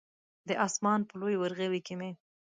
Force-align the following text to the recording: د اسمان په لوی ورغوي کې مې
د 0.47 0.49
اسمان 0.65 0.99
په 1.09 1.13
لوی 1.21 1.35
ورغوي 1.39 1.81
کې 1.87 1.93
مې 1.99 2.11